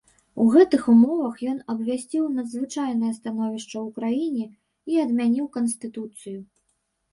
[0.43, 4.45] У гэтых умовах ён абвясціў надзвычайнае становішча ў краіне
[4.95, 6.39] і адмяніў канстытуцыю.